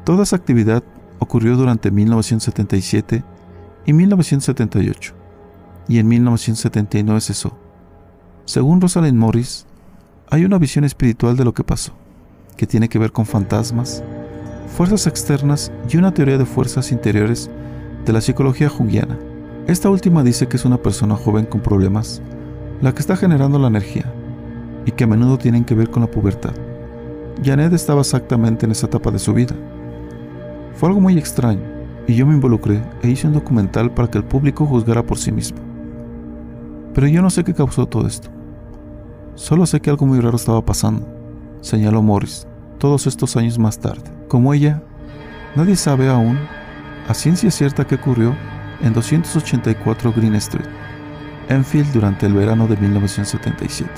Toda 0.03 0.23
esa 0.23 0.35
actividad 0.35 0.83
ocurrió 1.17 1.55
durante 1.57 1.89
1977 1.89 3.23
y 3.85 3.93
1978, 3.93 5.15
y 5.87 5.97
en 5.97 6.07
1979 6.07 7.21
cesó. 7.21 7.57
Según 8.45 8.81
Rosalind 8.81 9.17
Morris, 9.17 9.65
hay 10.31 10.45
una 10.45 10.59
visión 10.59 10.85
espiritual 10.85 11.35
de 11.35 11.43
lo 11.43 11.55
que 11.55 11.63
pasó, 11.63 11.91
que 12.55 12.67
tiene 12.67 12.87
que 12.87 12.99
ver 12.99 13.11
con 13.11 13.25
fantasmas, 13.25 14.03
fuerzas 14.67 15.07
externas 15.07 15.71
y 15.89 15.97
una 15.97 16.13
teoría 16.13 16.37
de 16.37 16.45
fuerzas 16.45 16.91
interiores 16.91 17.49
de 18.05 18.13
la 18.13 18.21
psicología 18.21 18.69
junguiana. 18.69 19.17
Esta 19.65 19.89
última 19.89 20.23
dice 20.23 20.47
que 20.47 20.57
es 20.57 20.65
una 20.65 20.77
persona 20.77 21.15
joven 21.15 21.45
con 21.45 21.61
problemas 21.61 22.21
la 22.79 22.93
que 22.93 22.99
está 22.99 23.15
generando 23.17 23.57
la 23.57 23.67
energía 23.67 24.05
y 24.85 24.91
que 24.91 25.03
a 25.03 25.07
menudo 25.07 25.39
tienen 25.39 25.65
que 25.65 25.73
ver 25.73 25.89
con 25.89 26.03
la 26.03 26.11
pubertad. 26.11 26.53
Janet 27.43 27.73
estaba 27.73 28.01
exactamente 28.01 28.67
en 28.67 28.71
esa 28.71 28.85
etapa 28.85 29.09
de 29.09 29.19
su 29.19 29.33
vida. 29.33 29.55
Fue 30.75 30.89
algo 30.89 31.01
muy 31.01 31.17
extraño 31.17 31.63
y 32.07 32.13
yo 32.13 32.27
me 32.27 32.35
involucré 32.35 32.83
e 33.01 33.09
hice 33.09 33.25
un 33.25 33.33
documental 33.33 33.91
para 33.91 34.09
que 34.09 34.19
el 34.19 34.23
público 34.25 34.65
juzgara 34.67 35.03
por 35.03 35.17
sí 35.17 35.31
mismo. 35.31 35.57
Pero 36.93 37.07
yo 37.07 37.21
no 37.23 37.31
sé 37.31 37.43
qué 37.43 37.53
causó 37.53 37.87
todo 37.87 38.05
esto. 38.05 38.29
Solo 39.39 39.65
sé 39.65 39.79
que 39.79 39.89
algo 39.89 40.05
muy 40.05 40.19
raro 40.19 40.35
estaba 40.35 40.65
pasando, 40.65 41.07
señaló 41.61 42.01
Morris, 42.01 42.45
todos 42.77 43.07
estos 43.07 43.37
años 43.37 43.57
más 43.57 43.79
tarde. 43.79 44.03
Como 44.27 44.53
ella, 44.53 44.83
nadie 45.55 45.77
sabe 45.77 46.09
aún 46.09 46.37
a 47.07 47.13
ciencia 47.13 47.49
cierta 47.49 47.87
qué 47.87 47.95
ocurrió 47.95 48.35
en 48.81 48.91
284 48.91 50.11
Green 50.11 50.35
Street, 50.35 50.67
Enfield 51.47 51.93
durante 51.93 52.25
el 52.25 52.33
verano 52.33 52.67
de 52.67 52.75
1977. 52.75 53.89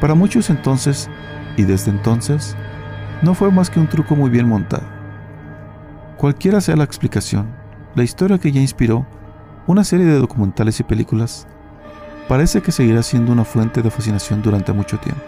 Para 0.00 0.14
muchos 0.14 0.48
entonces, 0.48 1.10
y 1.58 1.64
desde 1.64 1.90
entonces, 1.90 2.56
no 3.20 3.34
fue 3.34 3.50
más 3.50 3.68
que 3.68 3.80
un 3.80 3.88
truco 3.88 4.16
muy 4.16 4.30
bien 4.30 4.48
montado. 4.48 4.86
Cualquiera 6.16 6.62
sea 6.62 6.76
la 6.76 6.84
explicación, 6.84 7.54
la 7.94 8.02
historia 8.02 8.38
que 8.38 8.50
ya 8.50 8.62
inspiró 8.62 9.06
una 9.66 9.84
serie 9.84 10.06
de 10.06 10.18
documentales 10.18 10.80
y 10.80 10.84
películas 10.84 11.46
parece 12.28 12.62
que 12.62 12.72
seguirá 12.72 13.02
siendo 13.02 13.32
una 13.32 13.44
fuente 13.44 13.82
de 13.82 13.90
fascinación 13.90 14.42
durante 14.42 14.72
mucho 14.72 14.98
tiempo. 14.98 15.22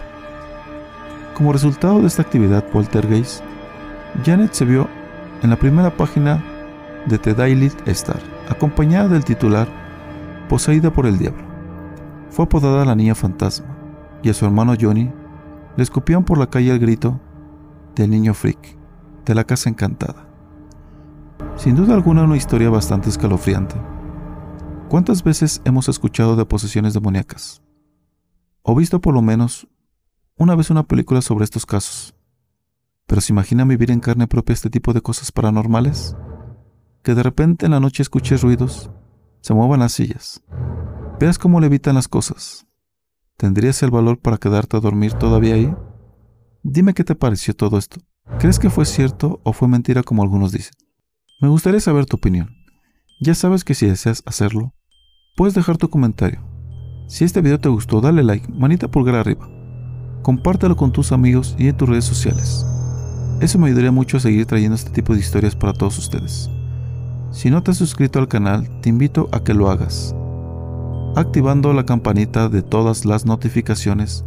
Como 1.34 1.52
resultado 1.52 2.00
de 2.00 2.06
esta 2.06 2.22
actividad 2.22 2.64
poltergeist, 2.64 3.42
Janet 4.24 4.52
se 4.52 4.64
vio 4.64 4.88
en 5.42 5.50
la 5.50 5.56
primera 5.56 5.96
página 5.96 6.42
de 7.06 7.18
The 7.18 7.34
Daily 7.34 7.72
Star, 7.86 8.20
acompañada 8.48 9.08
del 9.08 9.24
titular 9.24 9.68
Poseída 10.48 10.92
por 10.92 11.06
el 11.06 11.18
Diablo. 11.18 11.44
Fue 12.30 12.44
apodada 12.44 12.84
la 12.84 12.94
Niña 12.94 13.14
Fantasma, 13.14 13.66
y 14.22 14.30
a 14.30 14.34
su 14.34 14.44
hermano 14.44 14.74
Johnny 14.80 15.10
le 15.76 15.82
escupían 15.82 16.24
por 16.24 16.38
la 16.38 16.48
calle 16.48 16.70
el 16.70 16.78
grito 16.78 17.20
del 17.94 18.10
niño 18.10 18.34
freak, 18.34 18.76
de 19.24 19.34
la 19.34 19.44
casa 19.44 19.68
encantada. 19.68 20.26
Sin 21.56 21.76
duda 21.76 21.94
alguna 21.94 22.22
una 22.22 22.36
historia 22.36 22.70
bastante 22.70 23.08
escalofriante. 23.08 23.76
¿Cuántas 24.94 25.24
veces 25.24 25.60
hemos 25.64 25.88
escuchado 25.88 26.36
de 26.36 26.46
posesiones 26.46 26.94
demoníacas? 26.94 27.60
O 28.62 28.76
visto 28.76 29.00
por 29.00 29.12
lo 29.12 29.22
menos 29.22 29.66
una 30.36 30.54
vez 30.54 30.70
una 30.70 30.84
película 30.84 31.20
sobre 31.20 31.42
estos 31.42 31.66
casos. 31.66 32.14
Pero 33.08 33.20
¿se 33.20 33.32
imagina 33.32 33.64
vivir 33.64 33.90
en 33.90 33.98
carne 33.98 34.28
propia 34.28 34.52
este 34.52 34.70
tipo 34.70 34.92
de 34.92 35.00
cosas 35.00 35.32
paranormales? 35.32 36.14
Que 37.02 37.16
de 37.16 37.24
repente 37.24 37.66
en 37.66 37.72
la 37.72 37.80
noche 37.80 38.04
escuches 38.04 38.42
ruidos, 38.42 38.88
se 39.40 39.52
muevan 39.52 39.80
las 39.80 39.94
sillas, 39.94 40.44
veas 41.18 41.38
cómo 41.38 41.58
levitan 41.58 41.96
las 41.96 42.06
cosas, 42.06 42.64
¿Tendrías 43.36 43.82
el 43.82 43.90
valor 43.90 44.20
para 44.20 44.38
quedarte 44.38 44.76
a 44.76 44.80
dormir 44.80 45.14
todavía 45.14 45.56
ahí? 45.56 45.74
Dime 46.62 46.94
qué 46.94 47.02
te 47.02 47.16
pareció 47.16 47.52
todo 47.52 47.78
esto. 47.78 48.00
¿Crees 48.38 48.60
que 48.60 48.70
fue 48.70 48.84
cierto 48.84 49.40
o 49.42 49.52
fue 49.52 49.66
mentira 49.66 50.04
como 50.04 50.22
algunos 50.22 50.52
dicen? 50.52 50.74
Me 51.40 51.48
gustaría 51.48 51.80
saber 51.80 52.06
tu 52.06 52.16
opinión. 52.16 52.54
Ya 53.20 53.34
sabes 53.34 53.64
que 53.64 53.74
si 53.74 53.86
deseas 53.86 54.22
hacerlo, 54.24 54.72
puedes 55.34 55.54
dejar 55.54 55.76
tu 55.76 55.88
comentario. 55.88 56.40
Si 57.08 57.24
este 57.24 57.40
video 57.40 57.60
te 57.60 57.68
gustó, 57.68 58.00
dale 58.00 58.22
like, 58.22 58.50
manita 58.52 58.88
pulgar 58.88 59.16
arriba. 59.16 59.48
Compártelo 60.22 60.76
con 60.76 60.92
tus 60.92 61.12
amigos 61.12 61.54
y 61.58 61.68
en 61.68 61.76
tus 61.76 61.88
redes 61.88 62.04
sociales. 62.04 62.64
Eso 63.40 63.58
me 63.58 63.66
ayudaría 63.66 63.92
mucho 63.92 64.16
a 64.16 64.20
seguir 64.20 64.46
trayendo 64.46 64.74
este 64.74 64.90
tipo 64.90 65.12
de 65.12 65.20
historias 65.20 65.54
para 65.54 65.72
todos 65.72 65.98
ustedes. 65.98 66.48
Si 67.30 67.50
no 67.50 67.62
te 67.62 67.72
has 67.72 67.76
suscrito 67.76 68.18
al 68.18 68.28
canal, 68.28 68.80
te 68.80 68.88
invito 68.88 69.28
a 69.32 69.42
que 69.42 69.54
lo 69.54 69.70
hagas 69.70 70.14
activando 71.16 71.72
la 71.72 71.86
campanita 71.86 72.48
de 72.48 72.62
todas 72.62 73.04
las 73.04 73.24
notificaciones 73.24 74.24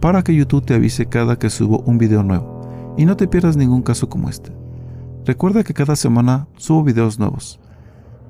para 0.00 0.22
que 0.22 0.34
YouTube 0.34 0.64
te 0.64 0.74
avise 0.74 1.06
cada 1.06 1.38
que 1.38 1.50
subo 1.50 1.82
un 1.86 1.98
video 1.98 2.22
nuevo 2.22 2.94
y 2.96 3.04
no 3.04 3.16
te 3.16 3.28
pierdas 3.28 3.56
ningún 3.56 3.82
caso 3.82 4.08
como 4.08 4.28
este. 4.28 4.52
Recuerda 5.24 5.64
que 5.64 5.74
cada 5.74 5.96
semana 5.96 6.48
subo 6.56 6.84
videos 6.84 7.18
nuevos. 7.18 7.60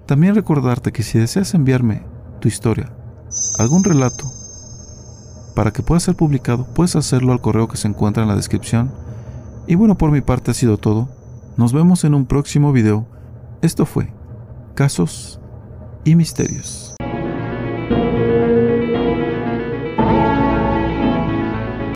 También 0.06 0.34
recordarte 0.34 0.92
que 0.92 1.02
si 1.02 1.18
deseas 1.18 1.54
enviarme 1.54 2.02
tu 2.40 2.48
historia, 2.48 2.92
algún 3.58 3.84
relato, 3.84 4.30
para 5.54 5.72
que 5.72 5.82
pueda 5.82 6.00
ser 6.00 6.14
publicado, 6.14 6.66
puedes 6.74 6.96
hacerlo 6.96 7.32
al 7.32 7.40
correo 7.40 7.68
que 7.68 7.76
se 7.76 7.88
encuentra 7.88 8.22
en 8.22 8.28
la 8.28 8.36
descripción. 8.36 8.90
Y 9.66 9.76
bueno, 9.76 9.96
por 9.96 10.10
mi 10.10 10.20
parte 10.20 10.50
ha 10.50 10.54
sido 10.54 10.76
todo. 10.78 11.08
Nos 11.56 11.72
vemos 11.72 12.04
en 12.04 12.14
un 12.14 12.26
próximo 12.26 12.72
video. 12.72 13.06
Esto 13.62 13.86
fue 13.86 14.12
Casos 14.74 15.40
y 16.04 16.16
Misterios. 16.16 16.93